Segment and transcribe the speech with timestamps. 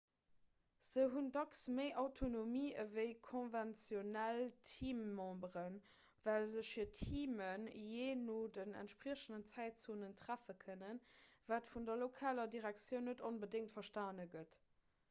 [0.85, 5.77] se hunn dacks méi autonomie ewéi konventionell teammemberen
[6.29, 11.03] well sech hir teamen jee no den entspriechenden zäitzonen treffe kënnen
[11.55, 14.63] wat vun der lokaler direktioun net onbedéngt verstane gëtt